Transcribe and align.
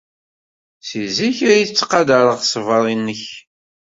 Seg 0.87 1.03
zik 1.15 1.37
ay 1.51 1.63
ttqadareɣ 1.65 2.39
ṣṣber-nnek. 2.45 3.23